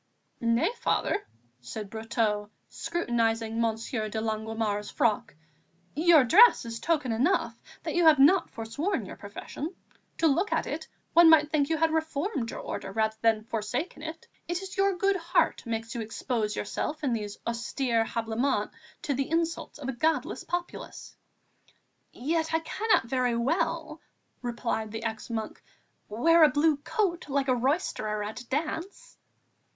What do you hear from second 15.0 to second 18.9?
heart makes you expose yourself in these austere habiliments